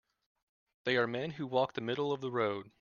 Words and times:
They 0.85 0.97
are 0.97 1.05
men 1.05 1.29
who 1.29 1.45
walk 1.45 1.73
the 1.73 1.81
middle 1.81 2.11
of 2.11 2.21
the 2.21 2.31
road. 2.31 2.69